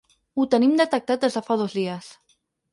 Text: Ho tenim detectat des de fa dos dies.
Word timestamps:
Ho 0.39 0.45
tenim 0.55 0.73
detectat 0.79 1.23
des 1.27 1.39
de 1.39 1.45
fa 1.51 1.61
dos 1.63 1.79
dies. 1.83 2.13